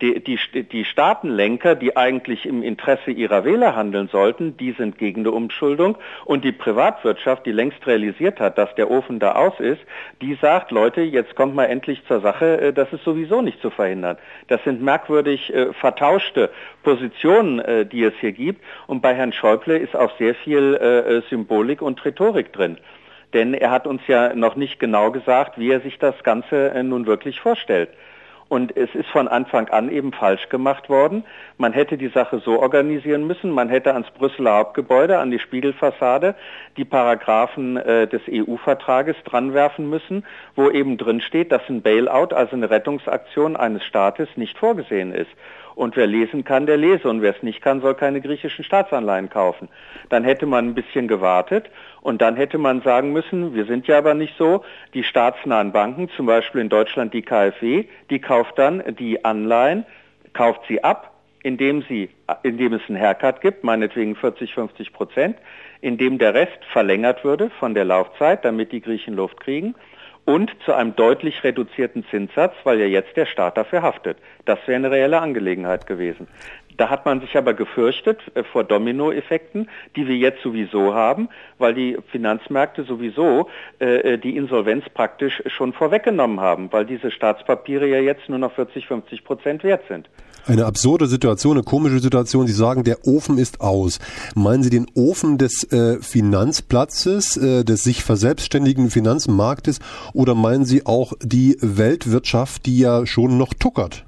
die, 0.02 0.24
die, 0.24 0.64
die 0.64 0.86
Staatenlenker, 0.86 1.76
die 1.76 1.98
eigentlich 1.98 2.46
im 2.46 2.62
Interesse 2.62 3.12
ihrer 3.12 3.46
Wähler 3.46 3.76
handeln 3.76 4.08
sollten, 4.10 4.56
die 4.58 4.72
sind 4.74 4.98
gegen 4.98 5.22
eine 5.22 5.32
Umschuldung 5.32 5.98
und 6.26 6.44
die 6.44 6.52
Privatwirtschaft, 6.52 7.46
die 7.46 7.52
längst 7.52 7.86
realisiert 7.88 8.40
hat, 8.40 8.58
dass 8.58 8.74
der 8.76 8.92
Ofen 8.92 9.20
da 9.20 9.34
aus 9.34 9.60
ist, 9.60 9.82
die 10.22 10.36
sagt, 10.36 10.72
Leute, 10.72 11.02
jetzt 11.02 11.36
kommt 11.36 11.56
mal 11.56 11.66
endlich 11.66 12.06
zur 12.08 12.22
Sache, 12.22 12.62
äh, 12.62 12.74
das 12.74 12.92
ist 12.94 13.04
sowieso 13.04 13.42
nicht 13.42 13.62
zu 13.62 13.70
verhindern. 13.70 14.18
Das 14.48 14.64
sind 14.64 14.82
merkwürdig 14.82 15.54
äh, 15.54 15.74
vertauschte 15.74 16.52
Positionen, 16.84 17.60
äh, 17.60 17.86
die 17.86 18.04
es 18.04 18.14
hier 18.20 18.32
gibt 18.34 18.64
und 18.86 19.02
bei 19.02 19.16
Herrn 19.16 19.34
Schäuble 19.34 19.78
ist 19.78 19.96
auch 19.96 20.16
sehr 20.18 20.36
viel 20.36 20.76
äh, 20.76 21.22
Symbolik 21.30 21.82
und 21.82 22.04
Rhetorik 22.06 22.54
drin. 22.54 22.78
Denn 23.34 23.54
er 23.54 23.72
hat 23.72 23.88
uns 23.88 24.02
ja 24.08 24.34
noch 24.34 24.56
nicht 24.56 24.80
genau 24.80 25.12
gesagt, 25.12 25.60
wie 25.60 25.72
er 25.72 25.82
sich 25.82 26.00
das 26.00 26.24
Ganze 26.24 26.70
äh, 26.72 26.84
nun 26.84 27.06
wirklich 27.06 27.40
vorstellt. 27.40 27.90
Und 28.50 28.76
es 28.78 28.94
ist 28.96 29.10
von 29.10 29.28
Anfang 29.28 29.68
an 29.70 29.92
eben 29.92 30.14
falsch 30.14 30.48
gemacht 30.50 30.90
worden. 30.90 31.26
Man 31.58 31.74
hätte 31.74 31.98
die 31.98 32.08
Sache 32.08 32.40
so 32.40 32.60
organisieren 32.62 33.28
müssen, 33.28 33.52
man 33.52 33.70
hätte 33.70 33.94
ans 33.94 34.10
Brüsseler 34.12 34.58
Hauptgebäude, 34.58 35.20
an 35.20 35.32
die 35.32 35.40
Spiegelfassade, 35.40 36.36
die 36.78 36.86
Paragraphen 36.86 37.78
äh, 37.78 38.08
des 38.08 38.22
EU-Vertrages 38.30 39.18
dranwerfen 39.26 39.90
müssen, 39.90 40.26
wo 40.56 40.70
eben 40.70 40.98
drin 40.98 41.20
steht, 41.20 41.52
dass 41.52 41.62
ein 41.68 41.82
Bailout, 41.82 42.34
also 42.34 42.56
eine 42.56 42.70
Rettungsaktion 42.70 43.58
eines 43.58 43.84
Staates, 43.84 44.30
nicht 44.36 44.58
vorgesehen 44.58 45.14
ist. 45.14 45.32
Und 45.78 45.96
wer 45.96 46.08
lesen 46.08 46.44
kann, 46.44 46.66
der 46.66 46.78
lese. 46.78 47.08
Und 47.08 47.22
wer 47.22 47.36
es 47.36 47.44
nicht 47.44 47.62
kann, 47.62 47.82
soll 47.82 47.94
keine 47.94 48.20
griechischen 48.20 48.66
Staatsanleihen 48.66 49.30
kaufen. 49.30 49.70
Dann 50.10 50.24
hätte 50.24 50.48
man 50.48 50.70
ein 50.70 50.74
bisschen 50.74 51.08
gewartet 51.08 51.70
und 52.02 52.22
dann 52.22 52.36
hätte 52.36 52.58
man 52.58 52.82
sagen 52.82 53.14
müssen, 53.14 53.54
wir 53.54 53.66
sind 53.66 53.88
ja 53.88 53.98
aber 53.98 54.14
nicht 54.14 54.36
so, 54.38 54.64
die 54.94 55.04
staatsnahen 55.04 55.72
Banken, 55.72 56.10
zum 56.16 56.26
Beispiel 56.26 56.62
in 56.62 56.70
Deutschland 56.70 57.14
die 57.14 57.22
KfW, 57.22 57.86
die 58.10 58.20
kauft 58.20 58.58
dann 58.58 58.84
die 58.98 59.26
Anleihen, 59.26 59.86
kauft 60.34 60.62
sie 60.68 60.84
ab, 60.84 61.14
indem, 61.44 61.84
sie, 61.84 62.10
indem 62.44 62.74
es 62.74 62.82
einen 62.88 63.00
Haircut 63.00 63.42
gibt, 63.42 63.64
meinetwegen 63.64 64.16
40, 64.16 64.54
50 64.54 64.94
Prozent, 64.94 65.38
indem 65.82 66.18
der 66.18 66.34
Rest 66.34 66.60
verlängert 66.72 67.24
würde 67.24 67.50
von 67.60 67.74
der 67.74 67.86
Laufzeit, 67.86 68.44
damit 68.44 68.72
die 68.72 68.82
Griechen 68.82 69.16
Luft 69.16 69.40
kriegen 69.40 69.76
und 70.28 70.52
zu 70.66 70.74
einem 70.74 70.94
deutlich 70.94 71.46
reduzierten 71.46 72.06
Zinssatz, 72.12 72.54
weil 72.66 72.82
ja 72.82 72.86
jetzt 72.86 73.16
der 73.16 73.26
Staat 73.26 73.56
dafür 73.58 73.82
haftet. 73.82 74.18
Das 74.44 74.60
wäre 74.66 74.76
eine 74.76 74.92
reelle 74.92 75.22
Angelegenheit 75.22 75.88
gewesen. 75.88 76.28
Da 76.77 76.89
hat 76.89 77.06
man 77.06 77.19
sich 77.21 77.35
aber 77.35 77.53
gefürchtet 77.56 78.19
äh, 78.35 78.44
vor 78.44 78.63
Dominoeffekten, 78.63 79.69
die 79.95 80.07
wir 80.07 80.15
jetzt 80.15 80.41
sowieso 80.44 80.94
haben, 80.94 81.29
weil 81.57 81.74
die 81.74 81.97
Finanzmärkte 82.12 82.83
sowieso 82.83 83.50
äh, 83.79 84.13
äh 84.13 84.18
die 84.18 84.38
Insolvenz 84.38 84.85
praktisch 84.94 85.41
schon 85.47 85.74
vorweggenommen 85.74 86.39
haben, 86.39 86.71
weil 86.71 86.85
diese 86.85 87.12
Staatspapiere 87.12 87.88
ja 87.88 88.00
jetzt 88.00 88.29
nur 88.29 88.38
noch 88.38 88.53
40, 88.53 88.88
50 88.88 89.24
Prozent 89.24 89.63
wert 89.63 89.81
sind. 89.88 90.07
Eine 90.45 90.65
absurde 90.65 91.07
Situation, 91.07 91.57
eine 91.57 91.63
komische 91.63 92.00
Situation. 92.00 92.47
Sie 92.47 92.53
sagen, 92.53 92.85
der 92.85 93.06
Ofen 93.06 93.38
ist 93.38 93.59
aus. 93.59 94.00
Meinen 94.33 94.63
Sie 94.63 94.69
den 94.69 94.88
Ofen 94.95 95.38
des 95.38 95.69
äh, 95.74 96.00
Finanzplatzes, 96.00 97.35
äh, 97.35 97.65
des 97.65 97.83
sich 97.83 98.01
verselbstständigen 98.01 98.89
Finanzmarktes 98.89 99.79
oder 100.13 100.35
meinen 100.35 100.63
Sie 100.63 100.85
auch 100.85 101.12
die 101.21 101.57
Weltwirtschaft, 101.59 102.65
die 102.65 102.79
ja 102.79 103.06
schon 103.06 103.38
noch 103.38 103.53
tuckert? 103.53 104.06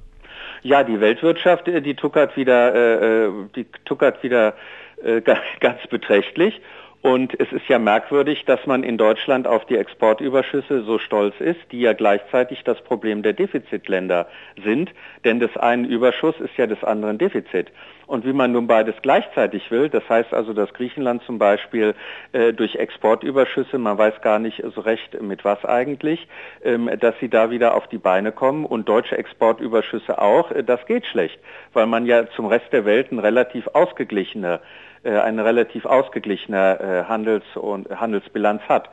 Ja, 0.62 0.84
die 0.84 1.00
Weltwirtschaft, 1.00 1.68
äh, 1.68 1.80
die 1.80 1.94
tuckert 1.94 2.36
wieder, 2.36 2.74
äh, 2.74 3.26
äh 3.26 3.32
die 3.54 3.66
tuckert 3.84 4.22
wieder 4.22 4.54
äh, 5.02 5.20
ganz 5.60 5.86
beträchtlich. 5.88 6.60
Und 7.02 7.38
es 7.40 7.50
ist 7.50 7.66
ja 7.68 7.78
merkwürdig, 7.78 8.44
dass 8.44 8.66
man 8.66 8.82
in 8.82 8.98
Deutschland 8.98 9.46
auf 9.46 9.64
die 9.64 9.76
Exportüberschüsse 9.76 10.82
so 10.82 10.98
stolz 10.98 11.34
ist, 11.40 11.60
die 11.72 11.80
ja 11.80 11.94
gleichzeitig 11.94 12.62
das 12.64 12.82
Problem 12.82 13.22
der 13.22 13.32
Defizitländer 13.32 14.26
sind. 14.62 14.90
Denn 15.24 15.40
des 15.40 15.56
einen 15.56 15.86
Überschuss 15.86 16.38
ist 16.40 16.58
ja 16.58 16.66
des 16.66 16.84
anderen 16.84 17.16
Defizit. 17.16 17.68
Und 18.06 18.26
wie 18.26 18.34
man 18.34 18.52
nun 18.52 18.66
beides 18.66 18.96
gleichzeitig 19.00 19.70
will, 19.70 19.88
das 19.88 20.06
heißt 20.10 20.34
also, 20.34 20.52
dass 20.52 20.74
Griechenland 20.74 21.22
zum 21.22 21.38
Beispiel 21.38 21.94
äh, 22.32 22.52
durch 22.52 22.74
Exportüberschüsse, 22.74 23.78
man 23.78 23.96
weiß 23.96 24.20
gar 24.20 24.38
nicht 24.38 24.62
so 24.74 24.80
recht 24.82 25.22
mit 25.22 25.44
was 25.44 25.64
eigentlich, 25.64 26.26
ähm, 26.64 26.90
dass 26.98 27.14
sie 27.20 27.30
da 27.30 27.50
wieder 27.50 27.76
auf 27.76 27.86
die 27.86 27.98
Beine 27.98 28.32
kommen 28.32 28.66
und 28.66 28.88
deutsche 28.88 29.16
Exportüberschüsse 29.16 30.20
auch, 30.20 30.50
äh, 30.50 30.64
das 30.64 30.84
geht 30.86 31.06
schlecht, 31.06 31.38
weil 31.72 31.86
man 31.86 32.04
ja 32.04 32.28
zum 32.34 32.46
Rest 32.46 32.72
der 32.72 32.84
Welt 32.84 33.12
ein 33.12 33.20
relativ 33.20 33.68
ausgeglichener 33.68 34.56
äh, 34.56 34.89
eine 35.08 35.44
relativ 35.44 35.86
ausgeglichene 35.86 36.80
äh, 36.80 37.08
Handels- 37.08 37.56
und 37.56 37.88
Handelsbilanz 37.88 38.62
hat. 38.68 38.90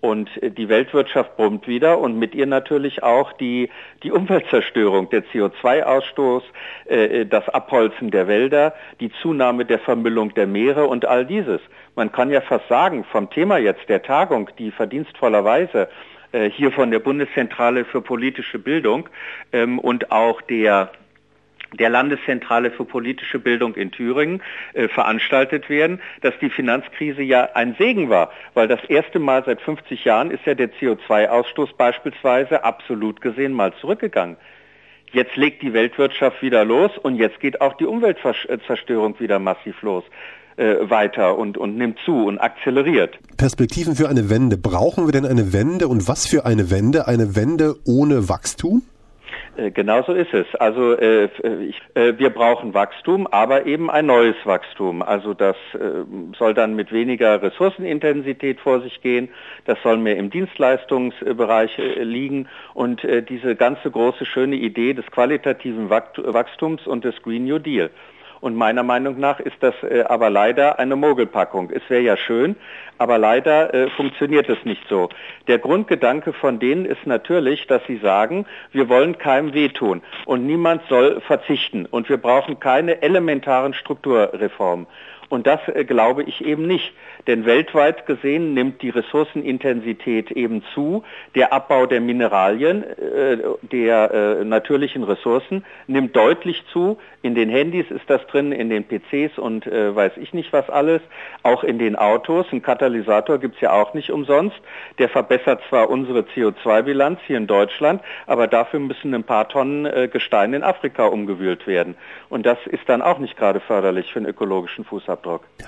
Und 0.00 0.30
äh, 0.42 0.50
die 0.50 0.68
Weltwirtschaft 0.68 1.36
brummt 1.36 1.66
wieder 1.66 1.98
und 1.98 2.18
mit 2.18 2.34
ihr 2.34 2.46
natürlich 2.46 3.02
auch 3.02 3.32
die, 3.32 3.70
die 4.02 4.12
Umweltzerstörung, 4.12 5.10
der 5.10 5.24
CO2-Ausstoß, 5.24 6.42
das 7.28 7.48
Abholzen 7.48 8.10
der 8.10 8.28
Wälder, 8.28 8.74
die 9.00 9.10
Zunahme 9.20 9.64
der 9.64 9.78
Vermüllung 9.78 10.32
der 10.34 10.46
Meere 10.46 10.86
und 10.86 11.04
all 11.04 11.26
dieses. 11.26 11.60
Man 11.96 12.12
kann 12.12 12.30
ja 12.30 12.40
fast 12.40 12.68
sagen, 12.68 13.04
vom 13.04 13.28
Thema 13.30 13.58
jetzt 13.58 13.88
der 13.88 14.02
Tagung, 14.02 14.50
die 14.58 14.70
verdienstvollerweise 14.70 15.88
hier 16.52 16.70
von 16.72 16.90
der 16.90 16.98
Bundeszentrale 16.98 17.84
für 17.84 18.02
politische 18.02 18.58
Bildung 18.58 19.08
ähm, 19.52 19.78
und 19.78 20.12
auch 20.12 20.42
der 20.42 20.90
der 21.72 21.90
Landeszentrale 21.90 22.70
für 22.70 22.84
politische 22.84 23.38
Bildung 23.38 23.74
in 23.74 23.90
Thüringen 23.90 24.42
äh, 24.72 24.88
veranstaltet 24.88 25.68
werden, 25.68 26.00
dass 26.22 26.34
die 26.40 26.50
Finanzkrise 26.50 27.22
ja 27.22 27.50
ein 27.54 27.74
Segen 27.78 28.08
war, 28.08 28.30
weil 28.54 28.68
das 28.68 28.82
erste 28.84 29.18
Mal 29.18 29.44
seit 29.44 29.60
50 29.60 30.04
Jahren 30.04 30.30
ist 30.30 30.46
ja 30.46 30.54
der 30.54 30.70
CO2-Ausstoß 30.72 31.76
beispielsweise 31.76 32.64
absolut 32.64 33.20
gesehen 33.20 33.52
mal 33.52 33.72
zurückgegangen. 33.80 34.36
Jetzt 35.12 35.36
legt 35.36 35.62
die 35.62 35.72
Weltwirtschaft 35.72 36.42
wieder 36.42 36.64
los 36.64 36.90
und 36.98 37.16
jetzt 37.16 37.40
geht 37.40 37.60
auch 37.60 37.74
die 37.74 37.86
Umweltzerstörung 37.86 39.18
wieder 39.20 39.38
massiv 39.38 39.80
los 39.82 40.04
äh, 40.58 40.90
weiter 40.90 41.38
und, 41.38 41.56
und 41.56 41.76
nimmt 41.76 41.98
zu 42.04 42.26
und 42.26 42.38
akzeleriert. 42.38 43.18
Perspektiven 43.36 43.94
für 43.94 44.08
eine 44.08 44.28
Wende. 44.28 44.58
Brauchen 44.58 45.06
wir 45.06 45.12
denn 45.12 45.24
eine 45.24 45.52
Wende 45.52 45.88
und 45.88 46.08
was 46.08 46.26
für 46.26 46.44
eine 46.44 46.70
Wende? 46.70 47.06
Eine 47.06 47.36
Wende 47.36 47.76
ohne 47.86 48.28
Wachstum? 48.28 48.82
Äh, 49.58 49.70
genau 49.72 50.02
so 50.04 50.12
ist 50.12 50.32
es. 50.32 50.46
Also 50.56 50.96
äh, 50.96 51.28
ich, 51.68 51.80
äh, 51.94 52.16
wir 52.16 52.30
brauchen 52.30 52.74
Wachstum, 52.74 53.26
aber 53.26 53.66
eben 53.66 53.90
ein 53.90 54.06
neues 54.06 54.36
Wachstum. 54.44 55.02
Also 55.02 55.34
das 55.34 55.56
äh, 55.74 56.04
soll 56.38 56.54
dann 56.54 56.76
mit 56.76 56.92
weniger 56.92 57.42
Ressourcenintensität 57.42 58.60
vor 58.60 58.80
sich 58.80 59.00
gehen. 59.02 59.28
Das 59.64 59.78
soll 59.82 59.96
mehr 59.96 60.16
im 60.16 60.30
Dienstleistungsbereich 60.30 61.78
äh, 61.78 62.02
liegen. 62.04 62.48
Und 62.74 63.04
äh, 63.04 63.22
diese 63.22 63.56
ganze 63.56 63.90
große 63.90 64.24
schöne 64.24 64.56
Idee 64.56 64.94
des 64.94 65.06
qualitativen 65.06 65.90
Wachstums 65.90 66.86
und 66.86 67.04
des 67.04 67.20
Green 67.22 67.44
New 67.44 67.58
Deal. 67.58 67.90
Und 68.40 68.56
meiner 68.56 68.82
Meinung 68.82 69.18
nach 69.18 69.40
ist 69.40 69.56
das 69.60 69.74
äh, 69.82 70.02
aber 70.02 70.30
leider 70.30 70.78
eine 70.78 70.96
Mogelpackung. 70.96 71.70
Es 71.70 71.82
wäre 71.88 72.02
ja 72.02 72.16
schön, 72.16 72.56
aber 72.98 73.18
leider 73.18 73.72
äh, 73.74 73.90
funktioniert 73.90 74.48
es 74.48 74.64
nicht 74.64 74.82
so. 74.88 75.08
Der 75.46 75.58
Grundgedanke 75.58 76.32
von 76.32 76.58
denen 76.58 76.84
ist 76.84 77.06
natürlich, 77.06 77.66
dass 77.66 77.82
sie 77.86 77.96
sagen, 77.98 78.46
wir 78.72 78.88
wollen 78.88 79.18
keinem 79.18 79.54
wehtun 79.54 80.02
und 80.26 80.46
niemand 80.46 80.82
soll 80.88 81.20
verzichten 81.20 81.86
und 81.86 82.08
wir 82.08 82.18
brauchen 82.18 82.60
keine 82.60 83.02
elementaren 83.02 83.74
Strukturreformen. 83.74 84.86
Und 85.28 85.46
das 85.46 85.60
äh, 85.68 85.84
glaube 85.84 86.22
ich 86.22 86.44
eben 86.44 86.66
nicht. 86.66 86.92
Denn 87.26 87.44
weltweit 87.44 88.06
gesehen 88.06 88.54
nimmt 88.54 88.80
die 88.80 88.88
Ressourcenintensität 88.88 90.30
eben 90.30 90.62
zu. 90.74 91.04
Der 91.34 91.52
Abbau 91.52 91.86
der 91.86 92.00
Mineralien, 92.00 92.82
äh, 92.82 93.38
der 93.60 94.10
äh, 94.40 94.44
natürlichen 94.44 95.04
Ressourcen 95.04 95.64
nimmt 95.86 96.16
deutlich 96.16 96.64
zu. 96.72 96.98
In 97.20 97.34
den 97.34 97.50
Handys 97.50 97.90
ist 97.90 98.08
das 98.08 98.26
drin, 98.28 98.52
in 98.52 98.70
den 98.70 98.84
PCs 98.84 99.38
und 99.38 99.66
äh, 99.66 99.94
weiß 99.94 100.12
ich 100.16 100.32
nicht 100.32 100.52
was 100.52 100.70
alles. 100.70 101.02
Auch 101.42 101.62
in 101.62 101.78
den 101.78 101.96
Autos. 101.96 102.46
Ein 102.50 102.62
Katalysator 102.62 103.38
gibt's 103.38 103.60
ja 103.60 103.72
auch 103.72 103.92
nicht 103.92 104.10
umsonst. 104.10 104.56
Der 104.98 105.10
verbessert 105.10 105.60
zwar 105.68 105.90
unsere 105.90 106.20
CO2-Bilanz 106.20 107.20
hier 107.26 107.36
in 107.36 107.46
Deutschland, 107.46 108.00
aber 108.26 108.46
dafür 108.46 108.80
müssen 108.80 109.14
ein 109.14 109.24
paar 109.24 109.48
Tonnen 109.48 109.84
äh, 109.84 110.08
Gestein 110.10 110.54
in 110.54 110.62
Afrika 110.62 111.06
umgewühlt 111.06 111.66
werden. 111.66 111.96
Und 112.30 112.46
das 112.46 112.58
ist 112.66 112.88
dann 112.88 113.02
auch 113.02 113.18
nicht 113.18 113.36
gerade 113.36 113.60
förderlich 113.60 114.12
für 114.12 114.20
den 114.20 114.28
ökologischen 114.28 114.84
Fußabdruck. 114.84 115.17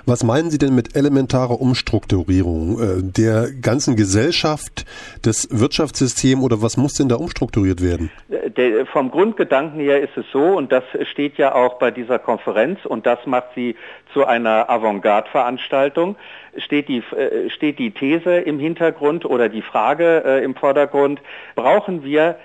Was 0.05 0.23
meinen 0.23 0.49
Sie 0.49 0.57
denn 0.57 0.75
mit 0.75 0.95
elementarer 0.95 1.59
Umstrukturierung 1.59 2.79
äh, 2.79 3.03
der 3.03 3.51
ganzen 3.51 3.95
Gesellschaft, 3.95 4.85
des 5.25 5.47
Wirtschaftssystems 5.51 6.43
oder 6.43 6.61
was 6.61 6.77
muss 6.77 6.93
denn 6.93 7.09
da 7.09 7.15
umstrukturiert 7.15 7.81
werden? 7.81 8.11
Der, 8.57 8.85
vom 8.85 9.11
Grundgedanken 9.11 9.79
her 9.79 10.01
ist 10.01 10.17
es 10.17 10.25
so, 10.31 10.41
und 10.41 10.71
das 10.71 10.83
steht 11.11 11.37
ja 11.37 11.53
auch 11.53 11.79
bei 11.79 11.91
dieser 11.91 12.19
Konferenz, 12.19 12.85
und 12.85 13.05
das 13.05 13.19
macht 13.25 13.49
sie 13.55 13.75
zu 14.13 14.25
einer 14.25 14.69
Avantgarde-Veranstaltung, 14.69 16.15
steht 16.57 16.87
die, 16.87 17.03
äh, 17.15 17.49
steht 17.49 17.79
die 17.79 17.91
These 17.91 18.37
im 18.37 18.59
Hintergrund 18.59 19.25
oder 19.25 19.49
die 19.49 19.61
Frage 19.61 20.23
äh, 20.25 20.43
im 20.43 20.55
Vordergrund, 20.55 21.21
brauchen 21.55 22.03
wir 22.03 22.37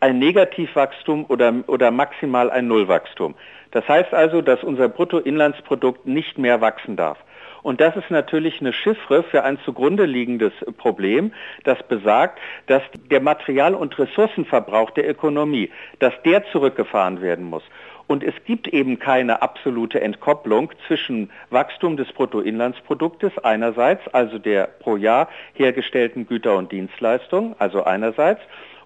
ein 0.00 0.18
Negativwachstum 0.18 1.24
oder, 1.28 1.54
oder 1.66 1.90
maximal 1.90 2.50
ein 2.50 2.68
Nullwachstum. 2.68 3.34
Das 3.70 3.88
heißt 3.88 4.14
also, 4.14 4.40
dass 4.42 4.62
unser 4.62 4.88
Bruttoinlandsprodukt 4.88 6.06
nicht 6.06 6.38
mehr 6.38 6.60
wachsen 6.60 6.96
darf. 6.96 7.18
Und 7.64 7.80
das 7.80 7.96
ist 7.96 8.10
natürlich 8.10 8.60
eine 8.60 8.74
Chiffre 8.74 9.22
für 9.22 9.42
ein 9.42 9.58
zugrunde 9.64 10.04
liegendes 10.04 10.52
Problem, 10.76 11.32
das 11.64 11.82
besagt, 11.82 12.38
dass 12.66 12.82
der 13.10 13.22
Material- 13.22 13.74
und 13.74 13.98
Ressourcenverbrauch 13.98 14.90
der 14.90 15.08
Ökonomie, 15.08 15.70
dass 15.98 16.12
der 16.26 16.44
zurückgefahren 16.52 17.22
werden 17.22 17.46
muss. 17.46 17.62
Und 18.06 18.22
es 18.22 18.34
gibt 18.44 18.68
eben 18.68 18.98
keine 18.98 19.40
absolute 19.40 20.00
Entkopplung 20.02 20.70
zwischen 20.86 21.30
Wachstum 21.48 21.96
des 21.96 22.12
Bruttoinlandsproduktes 22.12 23.38
einerseits, 23.38 24.06
also 24.12 24.38
der 24.38 24.66
pro 24.66 24.98
Jahr 24.98 25.28
hergestellten 25.54 26.26
Güter 26.26 26.56
und 26.56 26.70
Dienstleistungen, 26.70 27.56
also 27.58 27.82
einerseits, 27.84 28.42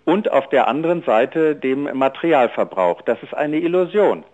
und 0.09 0.33
auf 0.33 0.49
der 0.49 0.69
anderen 0.69 1.03
Seite 1.03 1.55
dem 1.55 1.83
Materialverbrauch. 1.93 3.03
Das 3.03 3.23
ist 3.23 3.35
eine 3.35 3.59
Illusion. 3.59 4.25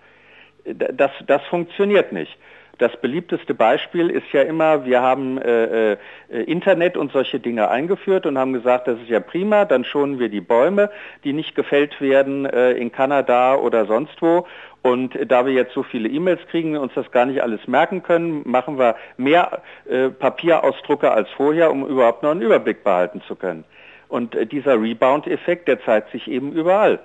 Das, 0.65 1.11
das 1.27 1.43
funktioniert 1.51 2.13
nicht. 2.13 2.39
Das 2.79 2.97
beliebteste 3.01 3.55
Beispiel 3.55 4.09
ist 4.09 4.33
ja 4.33 4.43
immer, 4.43 4.85
wir 4.85 5.03
haben 5.03 5.37
äh, 5.39 5.95
äh, 5.95 5.97
Internet 6.29 6.97
und 6.97 7.11
solche 7.11 7.41
Dinge 7.41 7.71
eingeführt 7.71 8.25
und 8.25 8.39
haben 8.39 8.53
gesagt, 8.53 8.87
das 8.87 9.01
ist 9.01 9.09
ja 9.09 9.19
prima, 9.19 9.65
dann 9.65 9.85
schonen 9.85 10.21
wir 10.21 10.29
die 10.29 10.41
Bäume, 10.41 10.91
die 11.25 11.33
nicht 11.33 11.57
gefällt 11.57 12.01
werden 12.01 12.47
äh, 12.47 12.73
in 12.75 12.93
Kanada 12.93 13.57
oder 13.57 13.87
sonst 13.87 14.23
wo. 14.23 14.47
Und 14.83 15.19
da 15.27 15.45
wir 15.45 15.55
jetzt 15.55 15.75
so 15.75 15.83
viele 15.83 16.09
E-Mails 16.09 16.41
kriegen 16.51 16.77
und 16.77 16.85
uns 16.85 16.95
das 16.95 17.11
gar 17.11 17.27
nicht 17.27 17.43
alles 17.43 17.67
merken 17.67 18.05
können, 18.05 18.43
machen 18.45 18.79
wir 18.79 18.95
mehr 19.17 19.63
äh, 19.91 20.11
Papierausdrucke 20.11 21.11
als 21.11 21.29
vorher, 21.31 21.73
um 21.73 21.85
überhaupt 21.85 22.23
noch 22.23 22.31
einen 22.31 22.43
Überblick 22.43 22.85
behalten 22.85 23.23
zu 23.27 23.35
können. 23.35 23.65
Und 24.15 24.37
äh, 24.37 24.47
dieser 24.47 24.81
Rebound-Effekt, 24.81 25.67
der 25.67 25.83
zeigt 25.85 26.13
sich 26.13 26.31
eben 26.31 26.53
überall. 26.53 27.01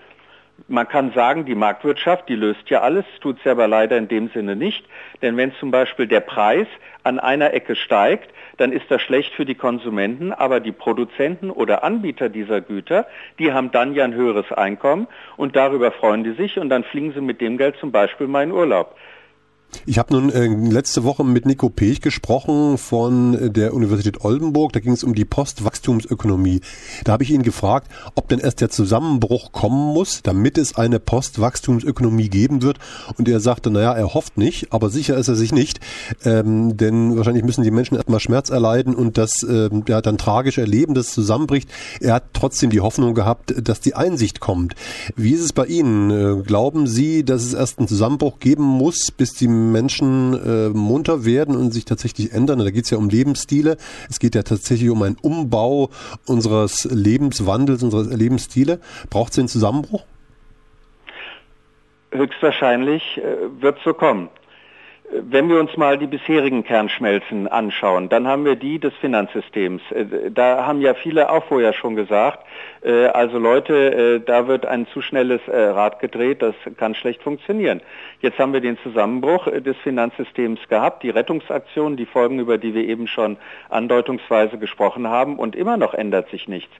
Man 0.67 0.87
kann 0.87 1.11
sagen, 1.13 1.43
die 1.43 1.55
Marktwirtschaft, 1.55 2.29
die 2.29 2.35
löst 2.35 2.69
ja 2.69 2.81
alles, 2.81 3.03
tut 3.19 3.39
sie 3.43 3.49
aber 3.49 3.67
leider 3.67 3.97
in 3.97 4.07
dem 4.07 4.29
Sinne 4.29 4.55
nicht. 4.55 4.85
Denn 5.23 5.35
wenn 5.35 5.51
zum 5.55 5.71
Beispiel 5.71 6.05
der 6.05 6.19
Preis 6.19 6.67
an 7.01 7.17
einer 7.17 7.51
Ecke 7.51 7.75
steigt, 7.75 8.29
dann 8.57 8.71
ist 8.71 8.91
das 8.91 9.01
schlecht 9.01 9.33
für 9.33 9.45
die 9.45 9.55
Konsumenten, 9.55 10.31
aber 10.33 10.59
die 10.59 10.71
Produzenten 10.71 11.49
oder 11.49 11.83
Anbieter 11.83 12.29
dieser 12.29 12.61
Güter, 12.61 13.07
die 13.39 13.53
haben 13.53 13.71
dann 13.71 13.95
ja 13.95 14.03
ein 14.03 14.13
höheres 14.13 14.51
Einkommen 14.51 15.07
und 15.35 15.55
darüber 15.55 15.91
freuen 15.91 16.23
die 16.23 16.33
sich 16.33 16.59
und 16.59 16.69
dann 16.69 16.83
fliegen 16.83 17.13
sie 17.13 17.21
mit 17.21 17.41
dem 17.41 17.57
Geld 17.57 17.77
zum 17.77 17.91
Beispiel 17.91 18.27
mal 18.27 18.43
in 18.43 18.51
Urlaub. 18.51 18.95
Ich 19.85 19.97
habe 19.97 20.13
nun 20.13 20.29
äh, 20.29 20.47
letzte 20.47 21.03
Woche 21.03 21.23
mit 21.23 21.45
Nico 21.45 21.69
Pech 21.69 22.01
gesprochen 22.01 22.77
von 22.77 23.33
äh, 23.33 23.49
der 23.49 23.73
Universität 23.73 24.23
Oldenburg. 24.23 24.73
Da 24.73 24.79
ging 24.79 24.93
es 24.93 25.03
um 25.03 25.15
die 25.15 25.25
Postwachstumsökonomie. 25.25 26.61
Da 27.03 27.13
habe 27.13 27.23
ich 27.23 27.31
ihn 27.31 27.43
gefragt, 27.43 27.89
ob 28.15 28.27
denn 28.29 28.39
erst 28.39 28.61
der 28.61 28.69
Zusammenbruch 28.69 29.51
kommen 29.51 29.93
muss, 29.93 30.21
damit 30.23 30.57
es 30.57 30.75
eine 30.75 30.99
Postwachstumsökonomie 30.99 32.29
geben 32.29 32.61
wird. 32.61 32.79
Und 33.17 33.27
er 33.27 33.39
sagte, 33.39 33.71
naja, 33.71 33.93
er 33.93 34.13
hofft 34.13 34.37
nicht, 34.37 34.73
aber 34.73 34.89
sicher 34.89 35.17
ist 35.17 35.27
er 35.27 35.35
sich 35.35 35.51
nicht. 35.51 35.79
Ähm, 36.25 36.77
denn 36.77 37.15
wahrscheinlich 37.15 37.43
müssen 37.43 37.63
die 37.63 37.71
Menschen 37.71 37.95
erstmal 37.95 38.19
Schmerz 38.19 38.49
erleiden 38.49 38.95
und 38.95 39.17
das 39.17 39.43
äh, 39.43 39.69
ja, 39.87 40.01
dann 40.01 40.17
tragisch 40.17 40.57
erleben, 40.57 40.93
dass 40.93 41.07
es 41.07 41.13
zusammenbricht. 41.13 41.69
Er 41.99 42.15
hat 42.15 42.25
trotzdem 42.33 42.69
die 42.69 42.81
Hoffnung 42.81 43.13
gehabt, 43.13 43.53
dass 43.67 43.79
die 43.79 43.95
Einsicht 43.95 44.39
kommt. 44.39 44.75
Wie 45.15 45.31
ist 45.31 45.41
es 45.41 45.53
bei 45.53 45.65
Ihnen? 45.65 46.09
Äh, 46.11 46.43
glauben 46.43 46.87
Sie, 46.87 47.23
dass 47.23 47.43
es 47.43 47.53
erst 47.53 47.79
einen 47.79 47.87
Zusammenbruch 47.87 48.39
geben 48.39 48.63
muss, 48.63 49.11
bis 49.11 49.33
die 49.33 49.47
Menschen 49.71 50.33
äh, 50.33 50.69
munter 50.69 51.25
werden 51.25 51.55
und 51.55 51.71
sich 51.71 51.85
tatsächlich 51.85 52.33
ändern. 52.33 52.59
Da 52.59 52.71
geht 52.71 52.85
es 52.85 52.89
ja 52.89 52.97
um 52.97 53.09
Lebensstile. 53.09 53.77
Es 54.09 54.19
geht 54.19 54.35
ja 54.35 54.43
tatsächlich 54.43 54.89
um 54.89 55.01
einen 55.01 55.17
Umbau 55.21 55.89
unseres 56.25 56.85
Lebenswandels, 56.85 57.83
unserer 57.83 58.15
Lebensstile. 58.15 58.79
Braucht 59.09 59.31
es 59.31 59.35
den 59.35 59.47
Zusammenbruch? 59.47 60.03
Höchstwahrscheinlich 62.11 63.17
äh, 63.17 63.61
wird 63.61 63.77
so 63.83 63.93
kommen. 63.93 64.29
Wenn 65.11 65.49
wir 65.49 65.59
uns 65.59 65.75
mal 65.75 65.97
die 65.97 66.05
bisherigen 66.05 66.63
Kernschmelzen 66.63 67.47
anschauen, 67.47 68.09
dann 68.09 68.27
haben 68.27 68.45
wir 68.45 68.55
die 68.55 68.77
des 68.77 68.93
Finanzsystems. 69.01 69.81
Äh, 69.91 70.29
da 70.29 70.67
haben 70.67 70.81
ja 70.81 70.93
viele 70.93 71.31
auch 71.31 71.43
vorher 71.45 71.73
schon 71.73 71.95
gesagt, 71.95 72.45
äh, 72.83 73.05
also 73.07 73.39
Leute, 73.39 73.73
äh, 73.73 74.19
da 74.19 74.47
wird 74.47 74.67
ein 74.67 74.85
zu 74.93 75.01
schnelles 75.01 75.41
Rad 75.47 75.99
gedreht, 75.99 76.43
das 76.43 76.53
kann 76.77 76.93
schlecht 76.93 77.23
funktionieren. 77.23 77.81
Jetzt 78.21 78.37
haben 78.37 78.53
wir 78.53 78.61
den 78.61 78.77
Zusammenbruch 78.83 79.47
des 79.47 79.77
Finanzsystems 79.77 80.59
gehabt, 80.69 81.01
die 81.01 81.09
Rettungsaktionen, 81.09 81.97
die 81.97 82.05
Folgen, 82.05 82.39
über 82.39 82.57
die 82.57 82.75
wir 82.75 82.83
eben 82.83 83.07
schon 83.07 83.37
andeutungsweise 83.69 84.57
gesprochen 84.57 85.07
haben, 85.07 85.39
und 85.39 85.55
immer 85.55 85.77
noch 85.77 85.93
ändert 85.93 86.29
sich 86.29 86.47
nichts. 86.47 86.71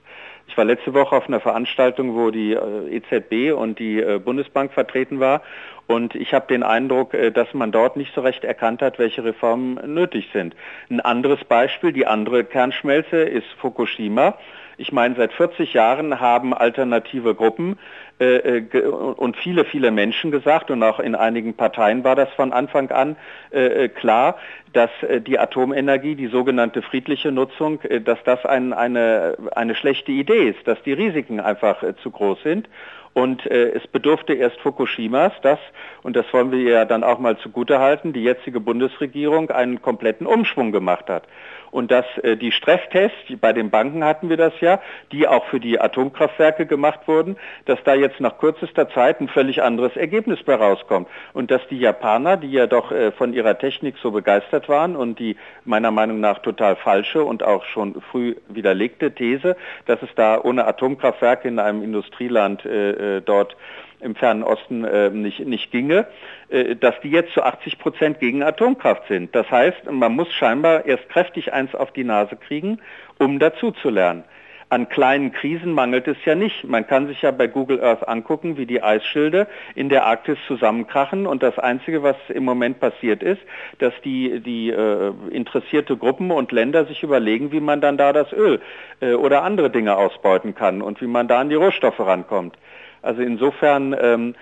Ich 0.46 0.56
war 0.56 0.64
letzte 0.64 0.94
Woche 0.94 1.16
auf 1.16 1.28
einer 1.28 1.40
Veranstaltung, 1.40 2.16
wo 2.16 2.30
die 2.30 2.52
EZB 2.52 3.56
und 3.56 3.78
die 3.78 4.02
Bundesbank 4.24 4.72
vertreten 4.72 5.20
war 5.20 5.42
und 5.90 6.14
ich 6.14 6.32
habe 6.32 6.46
den 6.46 6.62
Eindruck, 6.62 7.14
äh, 7.14 7.32
dass 7.32 7.52
man 7.52 7.72
dort 7.72 7.96
nicht 7.96 8.14
so 8.14 8.20
recht 8.20 8.44
erkannt 8.44 8.80
hat, 8.80 9.00
welche 9.00 9.24
Reformen 9.24 9.74
nötig 9.92 10.30
sind. 10.32 10.54
Ein 10.88 11.00
anderes 11.00 11.42
Beispiel, 11.44 11.92
die 11.92 12.06
andere 12.06 12.44
Kernschmelze 12.44 13.16
ist 13.16 13.48
Fukushima. 13.58 14.38
Ich 14.80 14.92
meine, 14.92 15.14
seit 15.14 15.34
40 15.34 15.74
Jahren 15.74 16.20
haben 16.20 16.54
alternative 16.54 17.34
Gruppen 17.34 17.78
äh, 18.18 18.60
äh 18.60 18.86
und 18.86 19.36
viele, 19.36 19.66
viele 19.66 19.90
Menschen 19.90 20.30
gesagt, 20.30 20.70
und 20.70 20.82
auch 20.82 21.00
in 21.00 21.14
einigen 21.14 21.52
Parteien 21.52 22.02
war 22.02 22.16
das 22.16 22.30
von 22.30 22.54
Anfang 22.54 22.90
an 22.90 23.16
äh, 23.52 23.84
äh 23.84 23.88
klar, 23.88 24.38
dass 24.72 24.90
äh, 25.02 25.20
die 25.20 25.38
Atomenergie, 25.38 26.14
die 26.14 26.28
sogenannte 26.28 26.80
friedliche 26.80 27.30
Nutzung, 27.30 27.80
dass 28.04 28.18
das 28.24 28.46
ein, 28.46 28.72
eine, 28.72 29.36
eine 29.54 29.74
schlechte 29.74 30.12
Idee 30.12 30.48
ist, 30.48 30.66
dass 30.66 30.82
die 30.82 30.94
Risiken 30.94 31.40
einfach 31.40 31.84
zu 32.02 32.10
groß 32.10 32.42
sind. 32.42 32.66
Und 33.12 33.44
äh, 33.44 33.72
es 33.72 33.86
bedurfte 33.86 34.32
erst 34.32 34.60
Fukushimas, 34.60 35.32
dass, 35.42 35.58
und 36.02 36.16
das 36.16 36.24
wollen 36.32 36.52
wir 36.52 36.62
ja 36.62 36.84
dann 36.86 37.04
auch 37.04 37.18
mal 37.18 37.36
zugutehalten, 37.36 38.14
die 38.14 38.22
jetzige 38.22 38.60
Bundesregierung 38.60 39.50
einen 39.50 39.82
kompletten 39.82 40.26
Umschwung 40.26 40.72
gemacht 40.72 41.10
hat 41.10 41.24
und 41.70 41.90
dass 41.90 42.04
äh, 42.22 42.36
die 42.36 42.52
Stresstests, 42.52 43.16
bei 43.40 43.52
den 43.52 43.70
Banken 43.70 44.04
hatten 44.04 44.28
wir 44.28 44.36
das 44.36 44.52
ja, 44.60 44.80
die 45.12 45.26
auch 45.28 45.44
für 45.46 45.60
die 45.60 45.80
Atomkraftwerke 45.80 46.66
gemacht 46.66 47.00
wurden, 47.06 47.36
dass 47.66 47.78
da 47.84 47.94
jetzt 47.94 48.20
nach 48.20 48.38
kürzester 48.38 48.88
Zeit 48.90 49.20
ein 49.20 49.28
völlig 49.28 49.62
anderes 49.62 49.96
Ergebnis 49.96 50.42
bei 50.42 50.54
rauskommt. 50.54 51.08
Und 51.32 51.50
dass 51.50 51.66
die 51.68 51.78
Japaner, 51.78 52.36
die 52.36 52.50
ja 52.50 52.66
doch 52.66 52.92
äh, 52.92 53.12
von 53.12 53.32
ihrer 53.32 53.58
Technik 53.58 53.96
so 54.02 54.10
begeistert 54.10 54.68
waren 54.68 54.96
und 54.96 55.18
die 55.18 55.36
meiner 55.64 55.90
Meinung 55.90 56.20
nach 56.20 56.40
total 56.40 56.76
falsche 56.76 57.24
und 57.24 57.42
auch 57.42 57.64
schon 57.64 58.00
früh 58.00 58.36
widerlegte 58.48 59.14
These, 59.14 59.56
dass 59.86 60.02
es 60.02 60.10
da 60.14 60.40
ohne 60.42 60.66
Atomkraftwerke 60.66 61.48
in 61.48 61.58
einem 61.58 61.82
Industrieland 61.82 62.64
äh, 62.64 63.16
äh 63.16 63.20
dort 63.20 63.56
im 64.00 64.14
fernen 64.14 64.42
Osten 64.42 64.84
äh, 64.84 65.10
nicht, 65.10 65.40
nicht 65.40 65.70
ginge, 65.70 66.06
äh, 66.48 66.76
dass 66.76 66.94
die 67.02 67.10
jetzt 67.10 67.32
zu 67.32 67.42
80 67.42 67.78
Prozent 67.78 68.20
gegen 68.20 68.42
Atomkraft 68.42 69.08
sind. 69.08 69.34
Das 69.34 69.50
heißt, 69.50 69.90
man 69.90 70.12
muss 70.12 70.32
scheinbar 70.32 70.86
erst 70.86 71.08
kräftig 71.08 71.52
eins 71.52 71.74
auf 71.74 71.92
die 71.92 72.04
Nase 72.04 72.36
kriegen, 72.36 72.80
um 73.18 73.38
dazu 73.38 73.70
zu 73.70 73.90
lernen. 73.90 74.24
An 74.72 74.88
kleinen 74.88 75.32
Krisen 75.32 75.72
mangelt 75.72 76.06
es 76.06 76.16
ja 76.24 76.36
nicht. 76.36 76.62
Man 76.62 76.86
kann 76.86 77.08
sich 77.08 77.22
ja 77.22 77.32
bei 77.32 77.48
Google 77.48 77.82
Earth 77.82 78.06
angucken, 78.06 78.56
wie 78.56 78.66
die 78.66 78.80
Eisschilde 78.80 79.48
in 79.74 79.88
der 79.88 80.06
Arktis 80.06 80.38
zusammenkrachen. 80.46 81.26
Und 81.26 81.42
das 81.42 81.58
Einzige, 81.58 82.04
was 82.04 82.14
im 82.28 82.44
Moment 82.44 82.78
passiert 82.78 83.20
ist, 83.20 83.40
dass 83.80 83.92
die, 84.04 84.38
die 84.38 84.70
äh, 84.70 85.12
interessierte 85.32 85.96
Gruppen 85.96 86.30
und 86.30 86.52
Länder 86.52 86.84
sich 86.84 87.02
überlegen, 87.02 87.50
wie 87.50 87.58
man 87.58 87.80
dann 87.80 87.96
da 87.96 88.12
das 88.12 88.32
Öl 88.32 88.60
äh, 89.00 89.14
oder 89.14 89.42
andere 89.42 89.70
Dinge 89.70 89.96
ausbeuten 89.96 90.54
kann 90.54 90.82
und 90.82 91.00
wie 91.00 91.08
man 91.08 91.26
da 91.26 91.40
an 91.40 91.48
die 91.48 91.56
Rohstoffe 91.56 91.98
rankommt. 91.98 92.56
Also 93.02 93.22
insofern 93.22 93.96
ähm, 93.98 94.34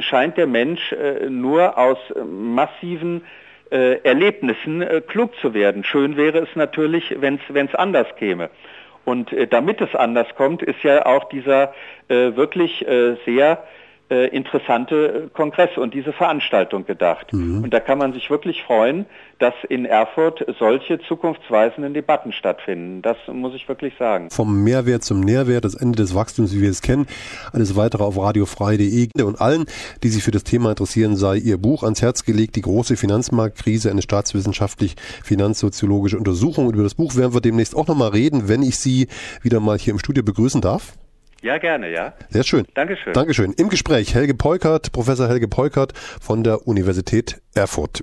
scheint 0.00 0.36
der 0.36 0.46
Mensch 0.46 0.92
äh, 0.92 1.28
nur 1.28 1.76
aus 1.76 1.98
massiven 2.24 3.24
äh, 3.70 4.00
Erlebnissen 4.02 4.82
äh, 4.82 5.00
klug 5.06 5.34
zu 5.40 5.52
werden. 5.52 5.84
Schön 5.84 6.16
wäre 6.16 6.38
es 6.38 6.48
natürlich, 6.54 7.16
wenn 7.20 7.40
es 7.52 7.74
anders 7.74 8.06
käme. 8.16 8.50
Und 9.04 9.32
äh, 9.32 9.46
damit 9.46 9.80
es 9.80 9.94
anders 9.94 10.26
kommt, 10.36 10.62
ist 10.62 10.82
ja 10.82 11.04
auch 11.04 11.24
dieser 11.28 11.74
äh, 12.08 12.34
wirklich 12.36 12.86
äh, 12.86 13.16
sehr 13.24 13.62
äh, 14.08 14.28
interessante 14.28 15.30
Kongress 15.34 15.76
und 15.76 15.92
diese 15.92 16.12
Veranstaltung 16.12 16.86
gedacht. 16.86 17.32
Mhm. 17.32 17.64
Und 17.64 17.74
da 17.74 17.80
kann 17.80 17.98
man 17.98 18.12
sich 18.12 18.30
wirklich 18.30 18.62
freuen, 18.62 19.06
dass 19.38 19.54
in 19.68 19.84
Erfurt 19.84 20.46
solche 20.58 21.00
zukunftsweisenden 21.00 21.92
Debatten 21.92 22.32
stattfinden. 22.32 23.02
Das 23.02 23.16
muss 23.32 23.54
ich 23.54 23.68
wirklich 23.68 23.94
sagen. 23.98 24.30
Vom 24.30 24.62
Mehrwert 24.62 25.02
zum 25.02 25.20
Nährwert, 25.20 25.64
das 25.64 25.74
Ende 25.74 25.96
des 25.96 26.14
Wachstums, 26.14 26.54
wie 26.54 26.62
wir 26.62 26.70
es 26.70 26.82
kennen. 26.82 27.06
Alles 27.52 27.76
weitere 27.76 28.04
auf 28.04 28.16
radiofrei.de 28.16 29.08
und 29.22 29.40
allen, 29.40 29.66
die 30.02 30.08
sich 30.08 30.22
für 30.22 30.30
das 30.30 30.44
Thema 30.44 30.70
interessieren, 30.70 31.16
sei 31.16 31.36
ihr 31.38 31.58
Buch 31.58 31.82
ans 31.82 32.00
Herz 32.00 32.24
gelegt, 32.24 32.56
die 32.56 32.62
große 32.62 32.96
Finanzmarktkrise, 32.96 33.90
eine 33.90 34.02
staatswissenschaftlich 34.02 34.94
finanzsoziologische 35.24 36.16
Untersuchung. 36.16 36.72
Über 36.72 36.84
das 36.84 36.94
Buch 36.94 37.16
werden 37.16 37.34
wir 37.34 37.40
demnächst 37.40 37.76
auch 37.76 37.88
nochmal 37.88 38.10
reden, 38.10 38.48
wenn 38.48 38.62
ich 38.62 38.78
Sie 38.78 39.08
wieder 39.42 39.60
mal 39.60 39.78
hier 39.78 39.92
im 39.92 39.98
Studio 39.98 40.22
begrüßen 40.22 40.60
darf. 40.60 40.94
Ja, 41.42 41.58
gerne, 41.58 41.92
ja. 41.92 42.14
Sehr 42.30 42.44
schön. 42.44 42.66
Dankeschön. 42.74 43.12
Dankeschön. 43.12 43.52
Im 43.52 43.68
Gespräch 43.68 44.14
Helge 44.14 44.34
Peukert, 44.34 44.92
Professor 44.92 45.28
Helge 45.28 45.48
Peukert 45.48 45.92
von 45.96 46.42
der 46.42 46.66
Universität 46.66 47.40
Erfurt. 47.54 47.94